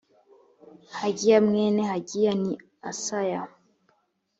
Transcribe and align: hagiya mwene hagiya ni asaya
hagiya 0.97 1.39
mwene 1.47 1.81
hagiya 1.91 2.33
ni 2.41 2.53
asaya 2.89 3.41